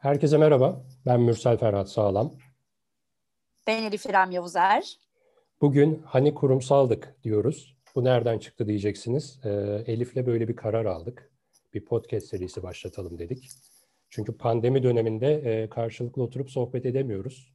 [0.00, 0.84] Herkese merhaba.
[1.06, 2.34] Ben Mürsel Ferhat Sağlam.
[3.66, 4.98] Ben Elif İrem Yavuzer.
[5.60, 7.76] Bugün hani kurumsaldık diyoruz.
[7.94, 9.40] Bu nereden çıktı diyeceksiniz.
[9.44, 9.50] Ee,
[9.86, 11.32] Elif'le böyle bir karar aldık.
[11.74, 13.48] Bir podcast serisi başlatalım dedik.
[14.10, 17.54] Çünkü pandemi döneminde e, karşılıklı oturup sohbet edemiyoruz.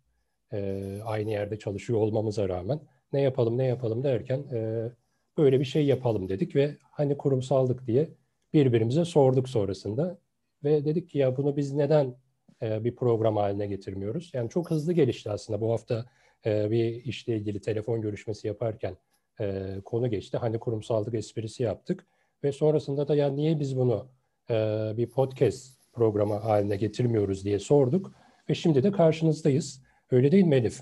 [0.54, 2.80] E, aynı yerde çalışıyor olmamıza rağmen.
[3.14, 4.90] Ne yapalım ne yapalım derken e,
[5.38, 8.10] böyle bir şey yapalım dedik ve hani kurumsaldık diye
[8.54, 10.18] birbirimize sorduk sonrasında.
[10.64, 12.16] Ve dedik ki ya bunu biz neden
[12.62, 14.32] e, bir program haline getirmiyoruz?
[14.34, 15.62] Yani çok hızlı gelişti aslında.
[15.62, 16.06] Bu hafta
[16.46, 18.98] e, bir işle ilgili telefon görüşmesi yaparken
[19.40, 20.38] e, konu geçti.
[20.38, 22.06] Hani kurumsallık esprisi yaptık.
[22.44, 24.08] Ve sonrasında da ya niye biz bunu
[24.98, 28.12] bir podcast programı haline getirmiyoruz diye sorduk.
[28.50, 29.82] Ve şimdi de karşınızdayız.
[30.12, 30.82] Öyle değil mi Elif?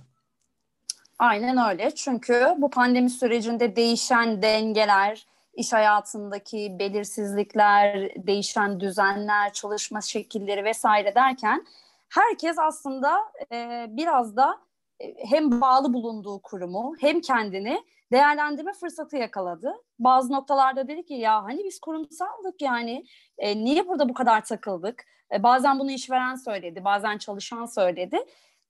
[1.20, 1.92] Aynen öyle.
[1.96, 11.66] Çünkü bu pandemi sürecinde değişen dengeler, iş hayatındaki belirsizlikler, değişen düzenler, çalışma şekilleri vesaire derken
[12.10, 13.20] herkes aslında
[13.52, 14.60] e, biraz da
[15.00, 19.74] e, hem bağlı bulunduğu kurumu hem kendini değerlendirme fırsatı yakaladı.
[20.00, 23.06] Bazı noktalarda dedi ki ya hani biz kurumsaldık yani
[23.38, 25.04] e, niye burada bu kadar takıldık?
[25.34, 28.20] E, bazen bunu işveren söyledi, bazen çalışan söyledi.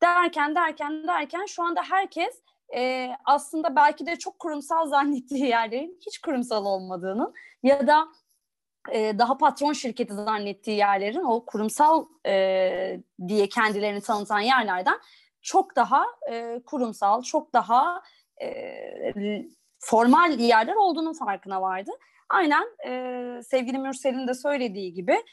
[0.02, 2.44] Derken derken derken şu anda herkes
[2.76, 7.34] e, aslında belki de çok kurumsal zannettiği yerlerin hiç kurumsal olmadığını
[7.64, 8.08] ya da
[8.92, 15.00] e, daha patron şirketi zannettiği yerlerin o kurumsal e, diye kendilerini tanıtan yerlerden
[15.42, 18.04] çok daha e, kurumsal, çok daha
[18.42, 19.14] e,
[19.80, 21.92] formal yerler olduğunun farkına vardı.
[22.30, 25.24] Aynen e, sevgili Mürsel'in de söylediği gibi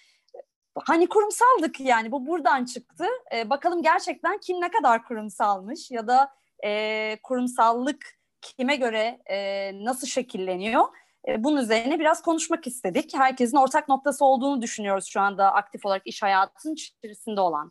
[0.84, 3.06] hani kurumsaldık yani bu buradan çıktı.
[3.34, 10.06] E, bakalım gerçekten kim ne kadar kurumsalmış ya da e, kurumsallık kime göre e, nasıl
[10.06, 10.84] şekilleniyor?
[11.28, 13.14] E, bunun üzerine biraz konuşmak istedik.
[13.14, 17.70] Herkesin ortak noktası olduğunu düşünüyoruz şu anda aktif olarak iş hayatının içerisinde olan.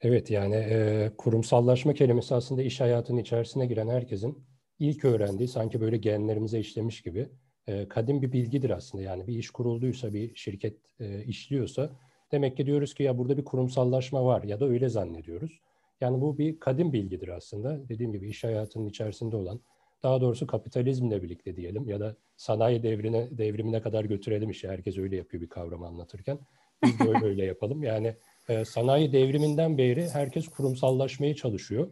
[0.00, 4.46] Evet yani e, kurumsallaşma kelimesi aslında iş hayatının içerisine giren herkesin
[4.78, 7.28] ilk öğrendiği sanki böyle genlerimize işlemiş gibi
[7.66, 9.04] e, kadim bir bilgidir aslında.
[9.04, 11.90] Yani bir iş kurulduysa, bir şirket e, işliyorsa
[12.32, 15.60] demek ki diyoruz ki ya burada bir kurumsallaşma var ya da öyle zannediyoruz.
[16.00, 17.88] Yani bu bir kadim bilgidir aslında.
[17.88, 19.60] Dediğim gibi iş hayatının içerisinde olan,
[20.02, 24.68] daha doğrusu kapitalizmle birlikte diyelim ya da sanayi devrine devrimine kadar götürelim işi.
[24.68, 26.38] Herkes öyle yapıyor bir kavramı anlatırken.
[26.84, 27.82] Biz de öyle yapalım.
[27.82, 28.14] Yani
[28.48, 31.88] e, sanayi devriminden beri herkes kurumsallaşmaya çalışıyor.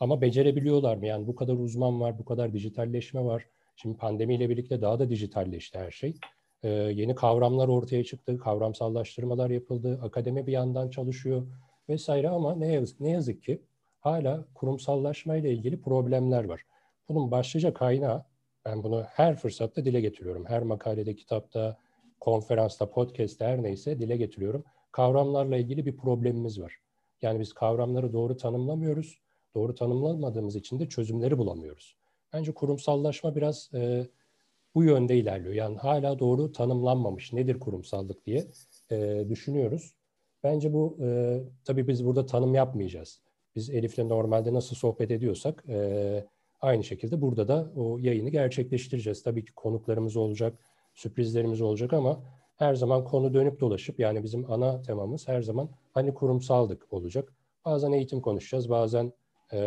[0.00, 1.06] Ama becerebiliyorlar mı?
[1.06, 3.46] Yani bu kadar uzman var, bu kadar dijitalleşme var.
[3.76, 6.14] Şimdi pandemiyle birlikte daha da dijitalleşti her şey.
[6.62, 11.46] Ee, yeni kavramlar ortaya çıktı, kavramsallaştırmalar yapıldı, akademi bir yandan çalışıyor
[11.88, 13.62] vesaire ama ne yazık, ne yazık ki
[14.00, 16.62] hala kurumsallaşma ile ilgili problemler var.
[17.08, 18.24] Bunun başlıca kaynağı,
[18.64, 20.44] ben bunu her fırsatta dile getiriyorum.
[20.46, 21.78] Her makalede, kitapta,
[22.20, 24.64] konferansta, podcast'te her neyse dile getiriyorum.
[24.92, 26.78] Kavramlarla ilgili bir problemimiz var.
[27.22, 29.18] Yani biz kavramları doğru tanımlamıyoruz.
[29.54, 31.96] Doğru tanımlamadığımız için de çözümleri bulamıyoruz.
[32.32, 34.06] Bence kurumsallaşma biraz e,
[34.74, 35.54] bu yönde ilerliyor.
[35.54, 38.46] Yani hala doğru tanımlanmamış nedir kurumsallık diye
[38.90, 39.94] e, düşünüyoruz.
[40.42, 43.20] Bence bu e, tabii biz burada tanım yapmayacağız.
[43.56, 46.24] Biz Elif'le normalde nasıl sohbet ediyorsak e,
[46.60, 49.22] aynı şekilde burada da o yayını gerçekleştireceğiz.
[49.22, 50.58] Tabii ki konuklarımız olacak,
[50.94, 52.22] sürprizlerimiz olacak ama
[52.56, 57.32] her zaman konu dönüp dolaşıp yani bizim ana temamız her zaman hani kurumsaldık olacak.
[57.64, 59.12] Bazen eğitim konuşacağız, bazen
[59.52, 59.58] e,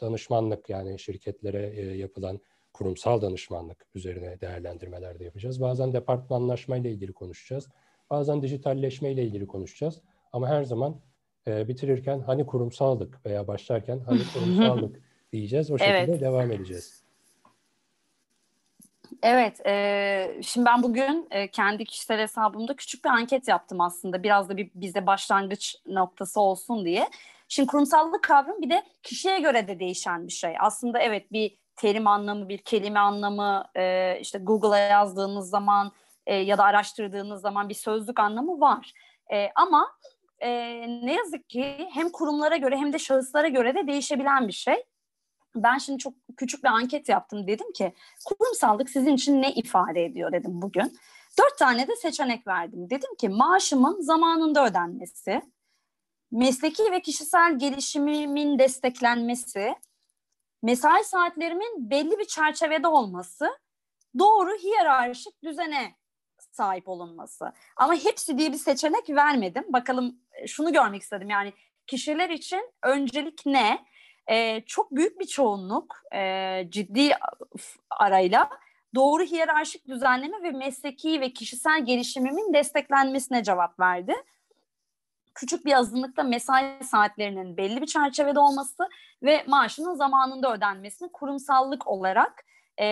[0.00, 2.40] danışmanlık yani şirketlere e, yapılan
[2.72, 5.60] kurumsal danışmanlık üzerine değerlendirmeler de yapacağız.
[5.60, 7.68] Bazen departmanlaşma ile ilgili konuşacağız.
[8.10, 10.02] Bazen dijitalleşme ile ilgili konuşacağız.
[10.32, 11.00] Ama her zaman
[11.46, 15.00] e, bitirirken hani kurumsallık veya başlarken hani kurumsallık
[15.32, 15.70] diyeceğiz.
[15.70, 16.20] O şekilde evet.
[16.20, 17.08] devam edeceğiz.
[19.22, 24.22] Evet, e, şimdi ben bugün e, kendi kişisel hesabımda küçük bir anket yaptım aslında.
[24.22, 27.08] Biraz da bir bize başlangıç noktası olsun diye.
[27.48, 30.54] Şimdi kurumsallık kavramı bir de kişiye göre de değişen bir şey.
[30.60, 35.92] Aslında evet bir terim anlamı, bir kelime anlamı, e, işte Google'a yazdığınız zaman
[36.26, 38.92] e, ya da araştırdığınız zaman bir sözlük anlamı var.
[39.32, 39.90] E, ama
[40.40, 40.50] e,
[41.06, 44.84] ne yazık ki hem kurumlara göre hem de şahıslara göre de değişebilen bir şey.
[45.54, 47.46] Ben şimdi çok küçük bir anket yaptım.
[47.46, 47.94] Dedim ki
[48.24, 50.98] kurumsallık sizin için ne ifade ediyor dedim bugün.
[51.38, 52.90] Dört tane de seçenek verdim.
[52.90, 55.42] Dedim ki maaşımın zamanında ödenmesi,
[56.30, 59.74] mesleki ve kişisel gelişimimin desteklenmesi,
[60.62, 63.58] mesai saatlerimin belli bir çerçevede olması,
[64.18, 65.97] doğru hiyerarşik düzene
[66.58, 67.52] sahip olunması.
[67.76, 69.64] Ama hepsi diye bir seçenek vermedim.
[69.68, 71.52] Bakalım e, şunu görmek istedim yani
[71.86, 73.84] kişiler için öncelik ne?
[74.30, 76.20] Ee, çok büyük bir çoğunluk e,
[76.70, 77.10] ciddi
[77.90, 78.50] arayla
[78.94, 84.14] doğru hiyerarşik düzenleme ve mesleki ve kişisel gelişimimin desteklenmesine cevap verdi.
[85.34, 88.88] küçük bir azınlıkta mesai saatlerinin belli bir çerçevede olması
[89.22, 92.44] ve maaşının zamanında ödenmesini kurumsallık olarak
[92.78, 92.86] e,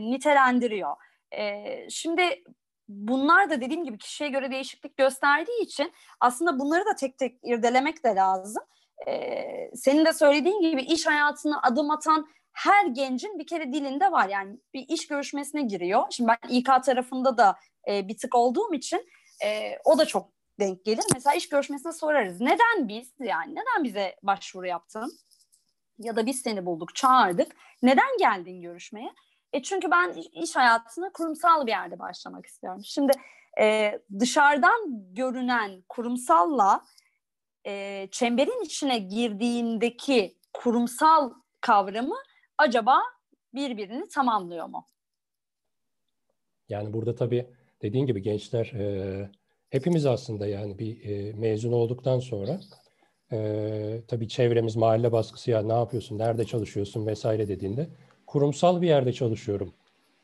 [0.00, 0.96] nitelendiriyor.
[1.36, 2.44] E, şimdi
[2.88, 8.04] bunlar da dediğim gibi kişiye göre değişiklik gösterdiği için aslında bunları da tek tek irdelemek
[8.04, 8.62] de lazım.
[9.08, 14.28] Ee, senin de söylediğin gibi iş hayatına adım atan her gencin bir kere dilinde var.
[14.28, 16.02] Yani bir iş görüşmesine giriyor.
[16.10, 17.56] Şimdi ben İK tarafında da
[17.88, 19.08] e, bir tık olduğum için
[19.44, 21.04] e, o da çok denk gelir.
[21.14, 22.40] Mesela iş görüşmesine sorarız.
[22.40, 25.12] Neden biz yani neden bize başvuru yaptın?
[25.98, 27.56] Ya da biz seni bulduk, çağırdık.
[27.82, 29.12] Neden geldin görüşmeye?
[29.52, 32.80] E çünkü ben iş hayatına kurumsal bir yerde başlamak istiyorum.
[32.84, 33.12] Şimdi
[33.60, 36.84] e, dışarıdan görünen kurumsalla
[37.66, 42.16] e, çemberin içine girdiğindeki kurumsal kavramı
[42.58, 42.98] acaba
[43.54, 44.86] birbirini tamamlıyor mu?
[46.68, 47.46] Yani burada tabii
[47.82, 49.30] dediğin gibi gençler e,
[49.70, 52.60] hepimiz aslında yani bir e, mezun olduktan sonra
[53.32, 57.88] e, tabii çevremiz mahalle baskısı ya ne yapıyorsun, nerede çalışıyorsun vesaire dediğinde
[58.26, 59.74] kurumsal bir yerde çalışıyorum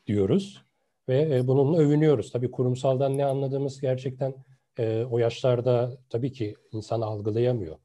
[0.07, 0.63] diyoruz
[1.09, 2.31] ve e, bununla övünüyoruz.
[2.31, 4.33] Tabii kurumsaldan ne anladığımız gerçekten
[4.79, 7.77] e, o yaşlarda tabii ki insan algılayamıyor.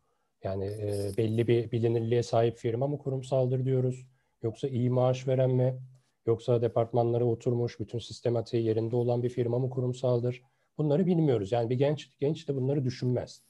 [0.42, 4.06] Yani e, belli bir bilinirliğe sahip firma mı kurumsaldır diyoruz.
[4.42, 5.78] Yoksa iyi maaş veren mi?
[6.26, 10.42] Yoksa departmanlara oturmuş, bütün sistematiği yerinde olan bir firma mı kurumsaldır?
[10.78, 11.52] Bunları bilmiyoruz.
[11.52, 13.42] Yani bir genç genç de bunları düşünmez.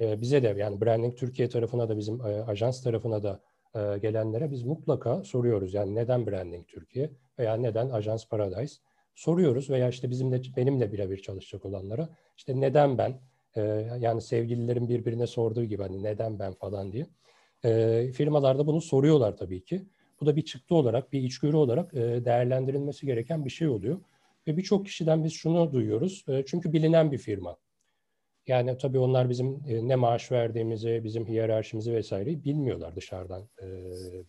[0.00, 3.40] E, bize de yani Branding Türkiye tarafına da bizim e, ajans tarafına da
[3.74, 5.74] e, gelenlere biz mutlaka soruyoruz.
[5.74, 8.74] Yani neden Branding Türkiye veya neden Ajans Paradise?
[9.14, 13.20] Soruyoruz veya işte bizimle benimle birebir çalışacak olanlara işte neden ben?
[13.56, 13.60] E,
[14.00, 17.06] yani sevgililerin birbirine sorduğu gibi hani neden ben falan diye.
[17.64, 19.86] E, firmalarda bunu soruyorlar tabii ki.
[20.20, 24.00] Bu da bir çıktı olarak, bir içgörü olarak e, değerlendirilmesi gereken bir şey oluyor.
[24.46, 26.24] Ve birçok kişiden biz şunu duyuyoruz.
[26.28, 27.56] E, çünkü bilinen bir firma.
[28.48, 33.66] Yani tabii onlar bizim e, ne maaş verdiğimizi, bizim hiyerarşimizi vesaireyi bilmiyorlar dışarıdan e,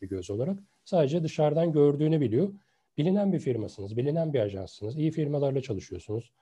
[0.02, 0.60] bir göz olarak.
[0.86, 2.54] Sadece dışarıdan gördüğünü biliyor.
[2.98, 6.34] Bilinen bir firmasınız, bilinen bir ajanssınız, iyi firmalarla çalışıyorsunuz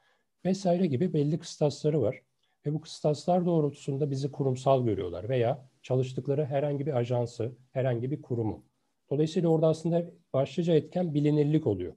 [0.46, 2.22] vesaire gibi belli kıstasları var.
[2.66, 8.66] Ve bu kıstaslar doğrultusunda bizi kurumsal görüyorlar veya çalıştıkları herhangi bir ajansı, herhangi bir kurumu.
[9.10, 11.94] Dolayısıyla orada aslında başlıca etken bilinirlik oluyor.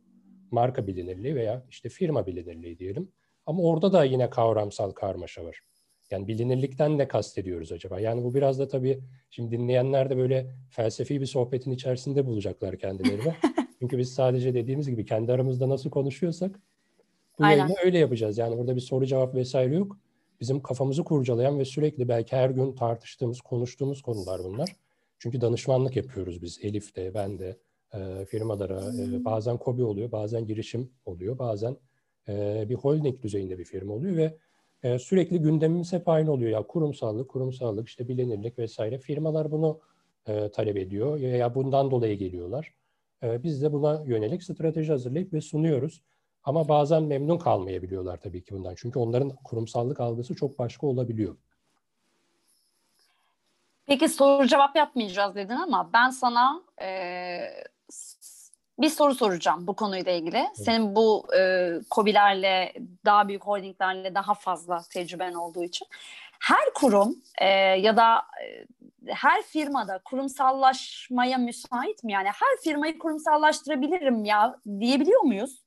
[0.50, 3.12] Marka bilinirliği veya işte firma bilinirliği diyelim.
[3.46, 5.60] Ama orada da yine kavramsal karmaşa var.
[6.10, 8.00] Yani bilinirlikten ne kastediyoruz acaba?
[8.00, 13.34] Yani bu biraz da tabii şimdi dinleyenler de böyle felsefi bir sohbetin içerisinde bulacaklar kendilerini.
[13.78, 16.60] Çünkü biz sadece dediğimiz gibi kendi aramızda nasıl konuşuyorsak
[17.38, 18.38] bu yayını öyle yapacağız.
[18.38, 19.98] Yani burada bir soru cevap vesaire yok.
[20.40, 24.76] Bizim kafamızı kurcalayan ve sürekli belki her gün tartıştığımız, konuştuğumuz konular bunlar.
[25.18, 26.58] Çünkü danışmanlık yapıyoruz biz.
[26.62, 27.58] Elif de, ben de
[27.94, 28.80] e, firmalara.
[28.80, 31.76] E, bazen kobi oluyor, bazen girişim oluyor, bazen
[32.28, 34.36] e, bir holding düzeyinde bir firma oluyor ve
[34.82, 36.50] e, sürekli gündemimiz hep aynı oluyor.
[36.50, 38.98] Ya kurumsallık, kurumsallık, işte bilinirlik vesaire.
[38.98, 39.80] Firmalar bunu
[40.26, 42.74] e, talep ediyor ya bundan dolayı geliyorlar.
[43.22, 46.02] E, biz de buna yönelik strateji hazırlayıp ve sunuyoruz.
[46.44, 48.74] Ama bazen memnun kalmayabiliyorlar tabii ki bundan.
[48.76, 51.36] Çünkü onların kurumsallık algısı çok başka olabiliyor.
[53.86, 56.88] Peki soru cevap yapmayacağız dedin ama ben sana e,
[58.80, 60.44] bir soru soracağım bu konuyla ilgili.
[60.54, 62.72] Senin bu e, COBİ'lerle,
[63.04, 65.86] daha büyük holdinglerle daha fazla tecrüben olduğu için.
[66.40, 68.66] Her kurum e, ya da e,
[69.06, 72.12] her firmada kurumsallaşmaya müsait mi?
[72.12, 75.62] Yani her firmayı kurumsallaştırabilirim ya diyebiliyor muyuz?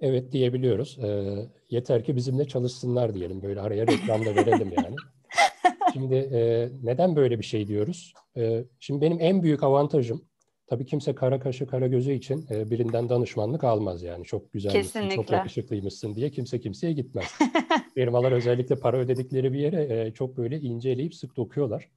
[0.00, 0.98] Evet diyebiliyoruz.
[0.98, 1.36] E,
[1.70, 3.42] yeter ki bizimle çalışsınlar diyelim.
[3.42, 4.96] Böyle araya reklam da verelim yani.
[5.92, 8.12] Şimdi e, neden böyle bir şey diyoruz?
[8.36, 10.27] E, şimdi benim en büyük avantajım
[10.68, 14.24] Tabii kimse kara kaşı kara gözü için e, birinden danışmanlık almaz yani.
[14.24, 17.34] Çok güzelmişsin, çok yakışıklıymışsın diye kimse kimseye gitmez.
[17.94, 21.88] Firmalar özellikle para ödedikleri bir yere e, çok böyle inceleyip sık dokuyorlar.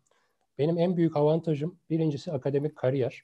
[0.58, 3.24] Benim en büyük avantajım birincisi akademik kariyer.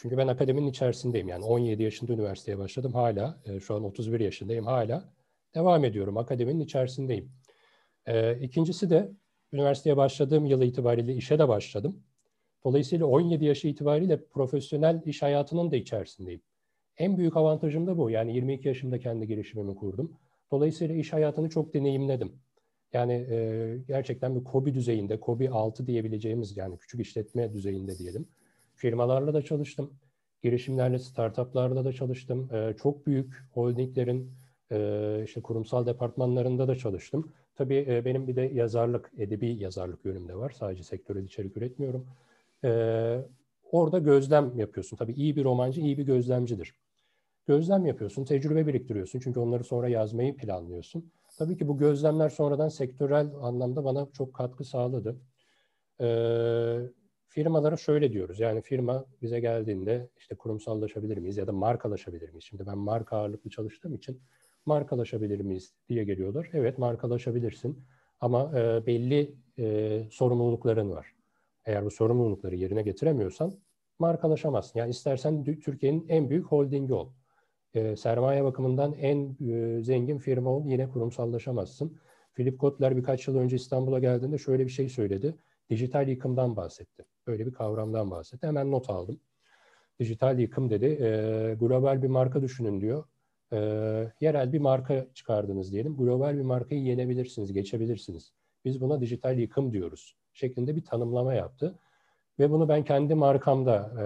[0.00, 4.66] Çünkü ben akademinin içerisindeyim yani 17 yaşında üniversiteye başladım hala e, şu an 31 yaşındayım
[4.66, 5.12] hala
[5.54, 7.32] devam ediyorum akademinin içerisindeyim.
[8.06, 9.12] E, ikincisi de
[9.52, 12.02] üniversiteye başladığım yıl itibariyle işe de başladım.
[12.68, 16.40] Dolayısıyla 17 yaşı itibariyle profesyonel iş hayatının da içerisindeyim.
[16.98, 18.10] En büyük avantajım da bu.
[18.10, 20.12] Yani 22 yaşımda kendi girişimimi kurdum.
[20.50, 22.32] Dolayısıyla iş hayatını çok deneyimledim.
[22.92, 28.28] Yani e, gerçekten bir KOBİ düzeyinde, KOBİ 6 diyebileceğimiz yani küçük işletme düzeyinde diyelim.
[28.74, 29.90] Firmalarla da çalıştım.
[30.42, 32.54] Girişimlerle, startuplarla da çalıştım.
[32.54, 34.30] E, çok büyük holdinglerin
[34.72, 37.32] e, işte kurumsal departmanlarında da çalıştım.
[37.54, 40.50] Tabii e, benim bir de yazarlık, edebi yazarlık yönüm de var.
[40.50, 42.06] Sadece sektörel içerik üretmiyorum.
[42.64, 43.18] Ee,
[43.72, 44.96] orada gözlem yapıyorsun.
[44.96, 46.74] Tabii iyi bir romancı iyi bir gözlemcidir.
[47.46, 49.20] Gözlem yapıyorsun, tecrübe biriktiriyorsun.
[49.20, 51.12] Çünkü onları sonra yazmayı planlıyorsun.
[51.38, 55.16] Tabii ki bu gözlemler sonradan sektörel anlamda bana çok katkı sağladı.
[56.00, 56.78] Ee,
[57.28, 58.40] firmalara şöyle diyoruz.
[58.40, 62.44] Yani firma bize geldiğinde işte kurumsallaşabilir miyiz ya da markalaşabilir miyiz?
[62.44, 64.20] Şimdi ben marka ağırlıklı çalıştığım için
[64.66, 66.50] markalaşabilir miyiz diye geliyorlar.
[66.52, 67.84] Evet markalaşabilirsin
[68.20, 71.17] ama e, belli e, sorumlulukların var.
[71.68, 73.52] Eğer bu sorumlulukları yerine getiremiyorsan
[73.98, 74.78] markalaşamazsın.
[74.78, 77.08] Yani istersen Türkiye'nin en büyük holdingi ol.
[77.74, 81.98] E, sermaye bakımından en e, zengin firma ol yine kurumsallaşamazsın.
[82.34, 85.34] Philip Kotler birkaç yıl önce İstanbul'a geldiğinde şöyle bir şey söyledi.
[85.70, 87.04] Dijital yıkımdan bahsetti.
[87.26, 88.46] Böyle bir kavramdan bahsetti.
[88.46, 89.20] Hemen not aldım.
[90.00, 90.86] Dijital yıkım dedi.
[90.86, 93.04] E, global bir marka düşünün diyor.
[93.52, 93.58] E,
[94.20, 95.96] yerel bir marka çıkardınız diyelim.
[95.96, 98.32] Global bir markayı yenebilirsiniz, geçebilirsiniz.
[98.64, 100.16] Biz buna dijital yıkım diyoruz.
[100.38, 101.74] Şeklinde bir tanımlama yaptı.
[102.38, 104.02] Ve bunu ben kendi markamda e,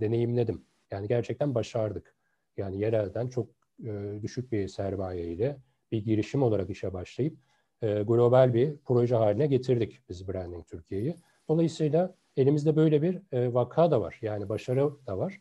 [0.00, 0.64] deneyimledim.
[0.90, 2.14] Yani gerçekten başardık.
[2.56, 3.48] Yani yerelden çok
[3.84, 5.56] e, düşük bir sermaye ile
[5.92, 7.36] bir girişim olarak işe başlayıp
[7.82, 11.16] e, global bir proje haline getirdik biz Branding Türkiye'yi.
[11.48, 14.18] Dolayısıyla elimizde böyle bir e, vaka da var.
[14.22, 15.40] Yani başarı da var.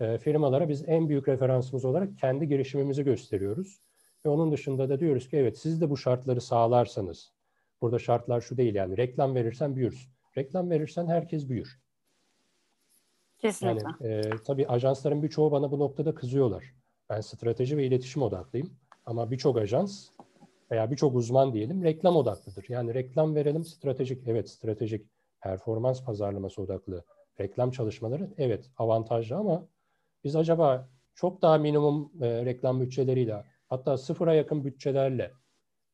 [0.00, 3.80] E, firmalara biz en büyük referansımız olarak kendi girişimimizi gösteriyoruz.
[4.26, 7.32] Ve onun dışında da diyoruz ki evet siz de bu şartları sağlarsanız,
[7.82, 10.12] burada şartlar şu değil yani reklam verirsen büyürsün.
[10.38, 11.80] Reklam verirsen herkes büyür.
[13.38, 13.86] Kesinlikle.
[14.00, 16.74] Yani, e, tabii ajansların birçoğu bana bu noktada kızıyorlar.
[17.10, 18.70] Ben strateji ve iletişim odaklıyım.
[19.06, 20.08] Ama birçok ajans
[20.70, 22.64] veya birçok uzman diyelim reklam odaklıdır.
[22.68, 25.06] Yani reklam verelim stratejik, evet stratejik
[25.40, 27.04] performans pazarlaması odaklı
[27.40, 29.68] reklam çalışmaları evet avantajlı ama
[30.24, 35.32] biz acaba çok daha minimum e, reklam bütçeleriyle hatta sıfıra yakın bütçelerle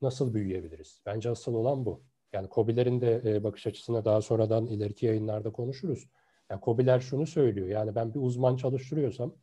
[0.02, 1.02] nasıl büyüyebiliriz?
[1.06, 2.02] Bence asıl olan bu.
[2.32, 6.08] Yani COBİ'lerin de e, bakış açısına daha sonradan ileriki yayınlarda konuşuruz.
[6.50, 7.68] Yani COBİ'ler şunu söylüyor.
[7.68, 9.34] Yani ben bir uzman çalıştırıyorsam,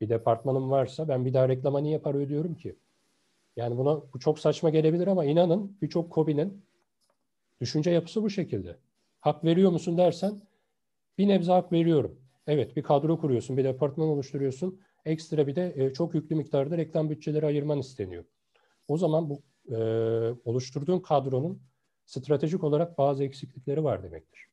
[0.00, 2.76] bir departmanım varsa ben bir daha reklama niye para ödüyorum ki?
[3.56, 6.64] Yani buna bu çok saçma gelebilir ama inanın birçok COBİ'nin
[7.60, 8.76] düşünce yapısı bu şekilde.
[9.20, 10.40] Hak veriyor musun dersen
[11.18, 12.20] bir nebze hak veriyorum.
[12.46, 14.80] Evet bir kadro kuruyorsun, bir departman oluşturuyorsun.
[15.04, 18.24] Ekstra bir de e, çok yüklü miktarda reklam bütçeleri ayırman isteniyor.
[18.88, 19.76] O zaman bu e,
[20.44, 21.62] oluşturduğun kadronun
[22.04, 24.46] stratejik olarak bazı eksiklikleri var demektir.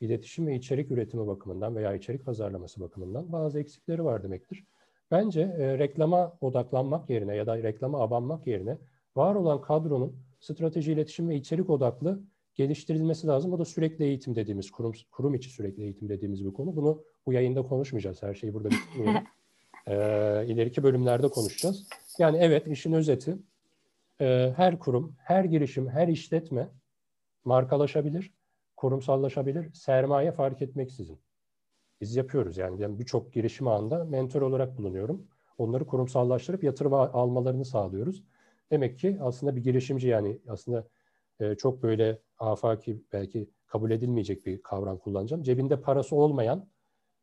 [0.00, 4.64] İletişim ve içerik üretimi bakımından veya içerik pazarlaması bakımından bazı eksikleri var demektir.
[5.10, 8.78] Bence e, reklama odaklanmak yerine ya da reklama abanmak yerine
[9.16, 12.22] var olan kadronun strateji, iletişim ve içerik odaklı
[12.54, 13.52] geliştirilmesi lazım.
[13.52, 16.76] O da sürekli eğitim dediğimiz, kurum, kurum içi sürekli eğitim dediğimiz bir konu.
[16.76, 18.22] Bunu bu yayında konuşmayacağız.
[18.22, 19.24] Her şeyi burada bitirmeyelim.
[19.86, 21.88] ee, ileriki bölümlerde konuşacağız.
[22.18, 23.36] Yani evet işin özeti
[24.20, 26.70] e, her kurum, her girişim, her işletme
[27.44, 28.34] markalaşabilir,
[28.76, 31.20] kurumsallaşabilir, sermaye fark etmeksizin.
[32.00, 35.28] Biz yapıyoruz yani ben birçok girişim ağında mentor olarak bulunuyorum.
[35.58, 38.24] Onları kurumsallaştırıp yatırım almalarını sağlıyoruz.
[38.70, 40.88] Demek ki aslında bir girişimci yani aslında
[41.40, 45.42] e, çok böyle afaki belki kabul edilmeyecek bir kavram kullanacağım.
[45.42, 46.68] Cebinde parası olmayan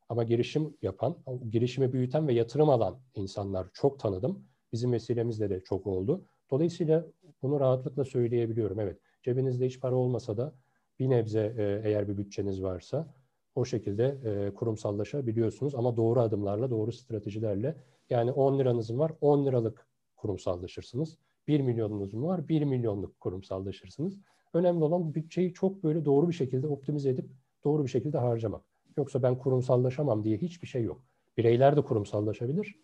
[0.10, 1.18] ama girişim yapan,
[1.50, 4.48] girişimi büyüten ve yatırım alan insanlar çok tanıdım.
[4.72, 6.26] Bizim vesilemizle de çok oldu.
[6.54, 7.06] Dolayısıyla
[7.42, 8.80] bunu rahatlıkla söyleyebiliyorum.
[8.80, 10.54] Evet, cebinizde hiç para olmasa da
[11.00, 13.14] bir nebze e, eğer bir bütçeniz varsa
[13.56, 17.76] o şekilde e, kurumsallaşabiliyorsunuz ama doğru adımlarla, doğru stratejilerle.
[18.10, 21.18] Yani 10 liranız var, 10 liralık kurumsallaşırsınız.
[21.48, 24.20] 1 milyonunuz mu var, 1 milyonluk kurumsallaşırsınız.
[24.54, 27.26] Önemli olan bütçeyi çok böyle doğru bir şekilde optimize edip
[27.64, 28.62] doğru bir şekilde harcamak.
[28.98, 31.02] Yoksa ben kurumsallaşamam diye hiçbir şey yok.
[31.38, 32.76] Bireyler de kurumsallaşabilir,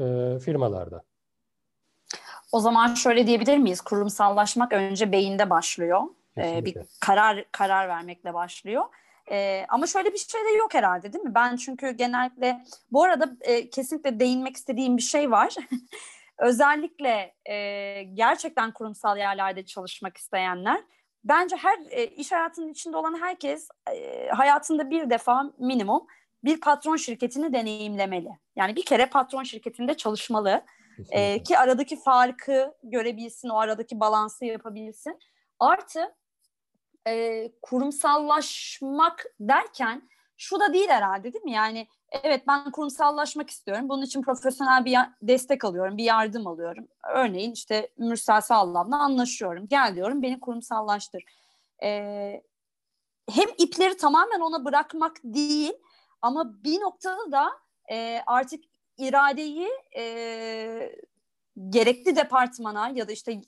[0.00, 1.02] e, firmalarda.
[2.52, 3.80] O zaman şöyle diyebilir miyiz?
[3.80, 6.02] Kurumsallaşmak önce beyinde başlıyor.
[6.38, 8.84] Ee, bir karar karar vermekle başlıyor.
[9.30, 11.34] Ee, ama şöyle bir şey de yok herhalde değil mi?
[11.34, 15.54] Ben çünkü genellikle bu arada e, kesinlikle değinmek istediğim bir şey var.
[16.38, 20.80] Özellikle e, gerçekten kurumsal yerlerde çalışmak isteyenler
[21.24, 26.06] bence her e, iş hayatının içinde olan herkes e, hayatında bir defa minimum
[26.44, 28.30] bir patron şirketini deneyimlemeli.
[28.56, 30.64] Yani bir kere patron şirketinde çalışmalı
[31.10, 35.18] e, ki aradaki farkı görebilsin, o aradaki balansı yapabilsin.
[35.58, 36.14] Artı
[37.08, 41.52] e, kurumsallaşmak derken şu da değil herhalde değil mi?
[41.52, 43.88] Yani evet ben kurumsallaşmak istiyorum.
[43.88, 46.88] Bunun için profesyonel bir destek alıyorum, bir yardım alıyorum.
[47.14, 49.68] Örneğin işte Mürsel Sağlam'la anlaşıyorum.
[49.68, 51.24] Gel diyorum beni kurumsallaştır.
[51.82, 52.42] Ee,
[53.30, 55.72] hem ipleri tamamen ona bırakmak değil
[56.22, 57.50] ama bir noktada da
[57.90, 58.64] e, artık
[58.98, 60.96] iradeyi e,
[61.68, 63.40] gerekli departmana ya da işte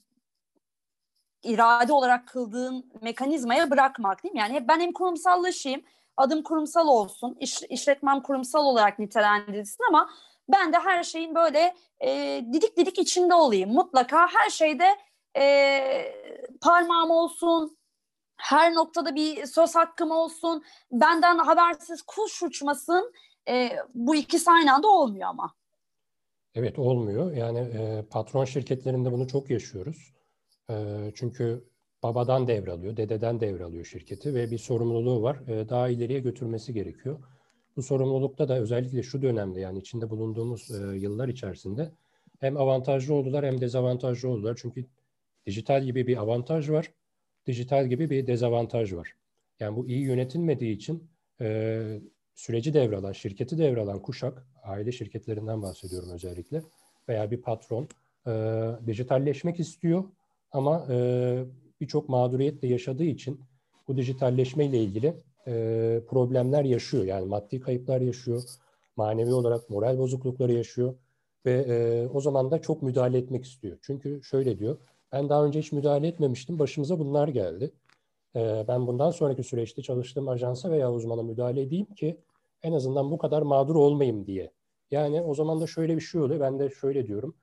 [1.43, 4.41] irade olarak kıldığın mekanizmaya bırakmak değil mi?
[4.41, 5.83] Yani ben hem kurumsallaşayım,
[6.17, 10.11] adım kurumsal olsun, iş, işletmem kurumsal olarak nitelendirilsin ama
[10.49, 13.73] ben de her şeyin böyle e, didik didik içinde olayım.
[13.73, 14.97] Mutlaka her şeyde
[15.37, 16.15] e,
[16.61, 17.77] parmağım olsun,
[18.37, 23.13] her noktada bir söz hakkım olsun, benden habersiz kuş uçmasın.
[23.49, 25.55] E, bu ikisi aynı anda olmuyor ama.
[26.55, 27.33] Evet olmuyor.
[27.33, 30.13] Yani e, patron şirketlerinde bunu çok yaşıyoruz.
[30.71, 30.75] E,
[31.15, 31.65] çünkü
[32.03, 35.49] babadan devralıyor, dededen devralıyor şirketi ve bir sorumluluğu var.
[35.49, 37.19] E, daha ileriye götürmesi gerekiyor.
[37.77, 41.93] Bu sorumlulukta da özellikle şu dönemde yani içinde bulunduğumuz e, yıllar içerisinde
[42.41, 44.59] hem avantajlı oldular hem dezavantajlı oldular.
[44.63, 44.87] Çünkü
[45.47, 46.93] dijital gibi bir avantaj var,
[47.47, 49.17] dijital gibi bir dezavantaj var.
[49.61, 51.11] Yani bu iyi yönetilmediği için
[51.41, 52.01] e,
[52.35, 56.63] süreci devralan, şirketi devralan kuşak, aile şirketlerinden bahsediyorum özellikle
[57.09, 57.89] veya bir patron
[58.27, 58.33] e,
[58.87, 60.05] dijitalleşmek istiyor
[60.53, 61.45] ama e,
[61.81, 63.41] birçok mağduriyetle yaşadığı için
[63.89, 65.15] bu dijitalleşme ile ilgili
[65.47, 65.53] e,
[66.09, 67.05] problemler yaşıyor.
[67.05, 68.43] Yani maddi kayıplar yaşıyor,
[68.97, 70.95] manevi olarak moral bozuklukları yaşıyor
[71.47, 73.79] ve e, o zaman da çok müdahale etmek istiyor.
[73.83, 74.79] Çünkü şöyle diyor,
[75.13, 77.71] ben daha önce hiç müdahale etmemiştim, başımıza bunlar geldi.
[78.37, 82.21] E, ben bundan sonraki süreçte çalıştığım ajansa veya uzmana müdahale edeyim ki
[82.63, 84.51] en azından bu kadar mağdur olmayayım diye.
[84.91, 87.35] Yani o zaman da şöyle bir şey oluyor, ben de şöyle diyorum.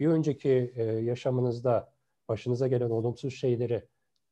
[0.00, 1.92] Bir önceki e, yaşamınızda
[2.28, 3.84] başınıza gelen olumsuz şeyleri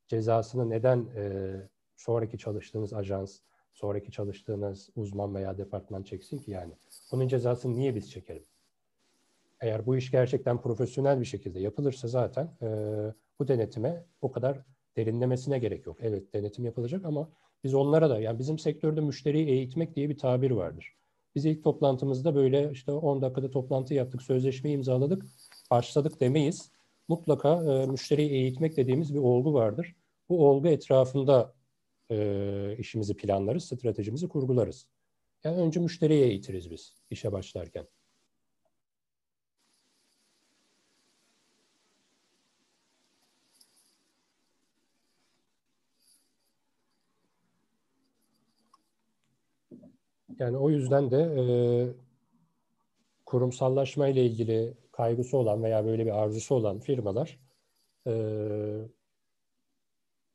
[0.06, 1.54] cezasını neden e,
[1.96, 3.40] sonraki çalıştığınız ajans,
[3.72, 6.72] sonraki çalıştığınız uzman veya departman çeksin ki yani?
[7.12, 8.44] Bunun cezasını niye biz çekelim?
[9.60, 12.68] Eğer bu iş gerçekten profesyonel bir şekilde yapılırsa zaten e,
[13.38, 14.58] bu denetime o kadar
[14.96, 15.96] derinlemesine gerek yok.
[16.00, 17.30] Evet denetim yapılacak ama
[17.64, 20.94] biz onlara da yani bizim sektörde müşteriyi eğitmek diye bir tabir vardır.
[21.34, 25.26] Biz ilk toplantımızda böyle işte 10 dakikada toplantı yaptık, sözleşme imzaladık,
[25.70, 26.70] başladık demeyiz.
[27.08, 29.96] Mutlaka e, müşteriyi eğitmek dediğimiz bir olgu vardır.
[30.28, 31.54] Bu olgu etrafında
[32.10, 34.86] e, işimizi planlarız, stratejimizi kurgularız.
[35.44, 37.86] Yani önce müşteriyi eğitiriz biz işe başlarken.
[50.42, 51.44] Yani o yüzden de e,
[53.26, 57.38] kurumsallaşma ile ilgili kaygısı olan veya böyle bir arzusu olan firmalar
[58.06, 58.12] e,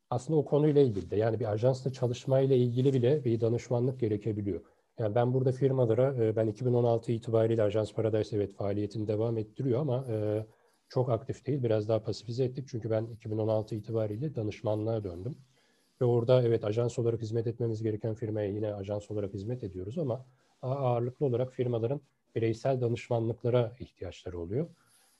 [0.10, 4.62] aslında o konuyla ilgili de yani bir ajansla çalışmayla ilgili bile bir danışmanlık gerekebiliyor.
[5.00, 10.06] Yani ben burada firmalara, ben 2016 itibariyle Ajans Paradise evet faaliyetini devam ettiriyor ama
[10.89, 11.63] çok aktif değil.
[11.63, 15.38] Biraz daha pasifize ettik çünkü ben 2016 itibariyle danışmanlığa döndüm.
[16.01, 20.25] Ve orada evet ajans olarak hizmet etmemiz gereken firmaya yine ajans olarak hizmet ediyoruz ama
[20.62, 22.01] ağırlıklı olarak firmaların
[22.36, 24.67] bireysel danışmanlıklara ihtiyaçları oluyor.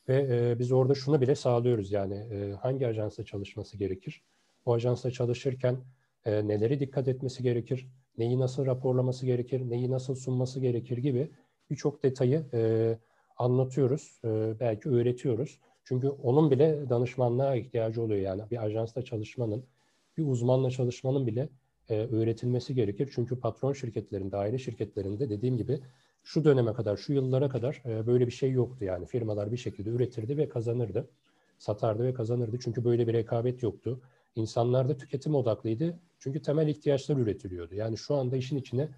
[0.10, 4.24] Ve e, biz orada şunu bile sağlıyoruz yani e, hangi ajansla çalışması gerekir?
[4.66, 5.78] O ajansla çalışırken
[6.26, 7.88] e, neleri dikkat etmesi gerekir?
[8.18, 9.70] Neyi nasıl raporlaması gerekir?
[9.70, 11.32] Neyi nasıl sunması gerekir gibi
[11.70, 12.98] birçok detayı e,
[13.38, 14.22] anlatıyoruz.
[14.26, 15.60] E, belki öğretiyoruz.
[15.84, 19.66] Çünkü onun bile danışmanlığa ihtiyacı oluyor yani bir ajansla çalışmanın
[20.18, 21.50] bir uzmanla çalışmanın bile
[21.90, 23.10] e, öğretilmesi gerekir.
[23.16, 25.80] Çünkü patron şirketlerinde, aile şirketlerinde dediğim gibi
[26.24, 28.86] şu döneme kadar, şu yıllara kadar e, böyle bir şey yoktu.
[28.86, 31.10] Yani firmalar bir şekilde üretirdi ve kazanırdı.
[31.58, 32.58] Satardı ve kazanırdı.
[32.60, 34.02] Çünkü böyle bir rekabet yoktu.
[34.36, 36.00] İnsanlar da tüketim odaklıydı.
[36.20, 37.76] Çünkü temel ihtiyaçlar üretiliyordu.
[37.76, 38.90] Yani şu anda işin içine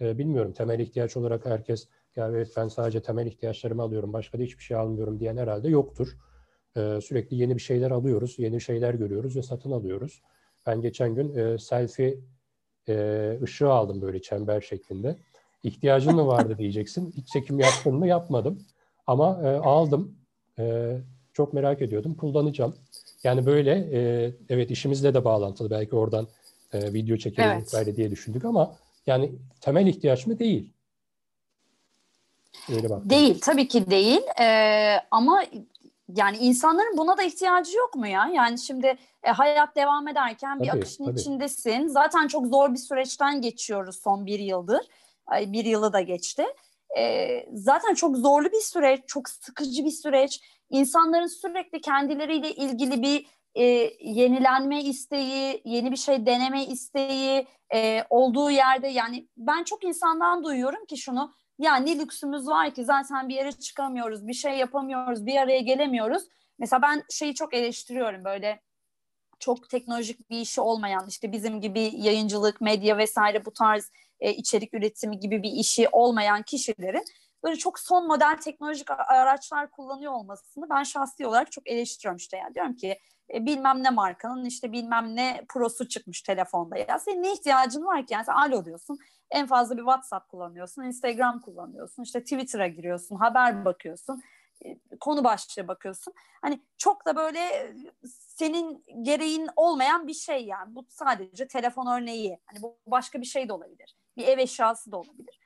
[0.00, 4.42] e, bilmiyorum temel ihtiyaç olarak herkes ya evet ben sadece temel ihtiyaçlarımı alıyorum başka da
[4.42, 6.16] hiçbir şey almıyorum diyen herhalde yoktur.
[6.76, 10.22] E, sürekli yeni bir şeyler alıyoruz, yeni şeyler görüyoruz ve satın alıyoruz.
[10.66, 12.18] Ben geçen gün e, selfie
[12.88, 15.16] e, ışığı aldım böyle çember şeklinde.
[15.62, 17.12] İhtiyacın mı vardı diyeceksin.
[17.16, 18.06] Hiç çekim yaptın mı?
[18.06, 18.62] Yapmadım.
[19.06, 20.18] Ama e, aldım.
[20.58, 20.96] E,
[21.32, 22.14] çok merak ediyordum.
[22.14, 22.76] Kullanacağım.
[23.24, 25.70] Yani böyle e, evet işimizle de bağlantılı.
[25.70, 26.28] Belki oradan
[26.72, 27.96] e, video çekelim evet.
[27.96, 30.38] diye düşündük ama yani temel ihtiyaç mı?
[30.38, 30.74] Değil.
[32.68, 35.42] Öyle Değil tabii ki değil ee, ama
[36.08, 38.30] yani insanların buna da ihtiyacı yok mu ya?
[38.34, 41.20] Yani şimdi e, hayat devam ederken tabii, bir akışın tabii.
[41.20, 41.88] içindesin.
[41.88, 44.88] Zaten çok zor bir süreçten geçiyoruz son bir yıldır.
[45.26, 46.44] Ay, bir yılı da geçti.
[46.98, 50.40] E, zaten çok zorlu bir süreç, çok sıkıcı bir süreç.
[50.70, 53.64] İnsanların sürekli kendileriyle ilgili bir e,
[54.00, 60.86] yenilenme isteği, yeni bir şey deneme isteği e, olduğu yerde yani ben çok insandan duyuyorum
[60.86, 62.84] ki şunu ya ne lüksümüz var ki?
[62.84, 66.22] Zaten bir yere çıkamıyoruz, bir şey yapamıyoruz, bir araya gelemiyoruz.
[66.58, 68.60] Mesela ben şeyi çok eleştiriyorum böyle.
[69.38, 73.90] Çok teknolojik bir işi olmayan işte bizim gibi yayıncılık, medya vesaire bu tarz
[74.20, 77.04] e, içerik üretimi gibi bir işi olmayan kişilerin
[77.44, 82.36] böyle çok son model teknolojik araçlar kullanıyor olmasını ben şahsi olarak çok eleştiriyorum işte.
[82.36, 82.98] Yani diyorum ki
[83.34, 86.98] e, bilmem ne markanın işte bilmem ne prosu çıkmış telefonda ya.
[86.98, 88.14] Senin ne ihtiyacın var ki?
[88.14, 88.98] Yani sen alo diyorsun
[89.34, 94.22] en fazla bir WhatsApp kullanıyorsun Instagram kullanıyorsun işte Twitter'a giriyorsun haber bakıyorsun
[95.00, 96.14] konu başlığı bakıyorsun.
[96.42, 97.74] Hani çok da böyle
[98.08, 100.74] senin gereğin olmayan bir şey yani.
[100.74, 102.40] Bu sadece telefon örneği.
[102.46, 103.96] Hani bu başka bir şey de olabilir.
[104.16, 105.40] Bir ev eşyası da olabilir.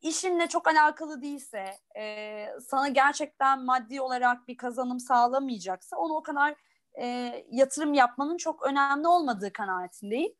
[0.00, 1.64] İşinle çok alakalı değilse,
[1.98, 6.54] e, sana gerçekten maddi olarak bir kazanım sağlamayacaksa onu o kadar
[7.00, 7.06] e,
[7.50, 10.32] yatırım yapmanın çok önemli olmadığı kanaatindeyim.